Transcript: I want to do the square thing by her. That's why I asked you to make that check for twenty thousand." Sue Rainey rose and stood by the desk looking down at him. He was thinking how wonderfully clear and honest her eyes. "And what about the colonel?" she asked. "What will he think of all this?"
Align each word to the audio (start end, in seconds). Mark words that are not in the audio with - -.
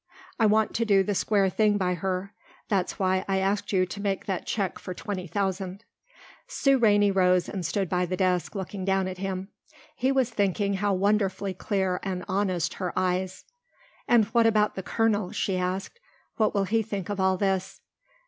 I 0.39 0.47
want 0.47 0.73
to 0.73 0.83
do 0.83 1.03
the 1.03 1.13
square 1.13 1.47
thing 1.47 1.77
by 1.77 1.93
her. 1.93 2.33
That's 2.69 2.97
why 2.97 3.23
I 3.27 3.37
asked 3.37 3.71
you 3.71 3.85
to 3.85 4.01
make 4.01 4.25
that 4.25 4.47
check 4.47 4.79
for 4.79 4.95
twenty 4.95 5.27
thousand." 5.27 5.85
Sue 6.47 6.79
Rainey 6.79 7.11
rose 7.11 7.47
and 7.47 7.63
stood 7.63 7.87
by 7.87 8.07
the 8.07 8.17
desk 8.17 8.55
looking 8.55 8.83
down 8.83 9.07
at 9.07 9.19
him. 9.19 9.49
He 9.95 10.11
was 10.11 10.31
thinking 10.31 10.73
how 10.73 10.95
wonderfully 10.95 11.53
clear 11.53 11.99
and 12.01 12.25
honest 12.27 12.73
her 12.81 12.91
eyes. 12.97 13.45
"And 14.07 14.25
what 14.25 14.47
about 14.47 14.73
the 14.73 14.81
colonel?" 14.81 15.31
she 15.33 15.55
asked. 15.55 15.99
"What 16.37 16.55
will 16.55 16.63
he 16.65 16.81
think 16.81 17.07
of 17.09 17.19
all 17.19 17.37
this?" 17.37 17.81